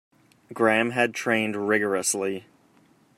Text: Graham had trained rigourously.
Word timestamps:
Graham 0.51 0.89
had 0.89 1.13
trained 1.13 1.55
rigourously. 1.67 2.45